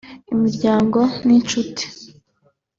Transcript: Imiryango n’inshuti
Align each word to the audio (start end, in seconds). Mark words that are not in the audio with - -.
Imiryango 0.33 0.99
n’inshuti 1.25 1.83